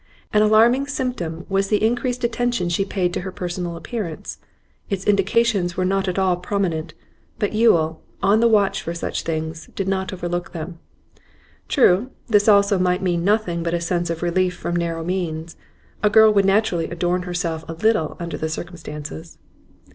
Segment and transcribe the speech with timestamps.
[0.33, 4.39] An alarming symptom was the increased attention she paid to her personal appearance;
[4.89, 6.95] its indications were not at all prominent,
[7.37, 10.79] but Yule, on the watch for such things, did not overlook them.
[11.67, 15.55] True, this also might mean nothing but a sense of relief from narrow means;
[16.01, 19.37] a girl would naturally adorn herself a little under the circumstances.